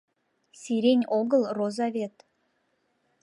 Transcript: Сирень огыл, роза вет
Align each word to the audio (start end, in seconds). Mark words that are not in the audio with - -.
Сирень 0.61 1.05
огыл, 1.19 1.43
роза 1.57 1.87
вет 1.95 2.15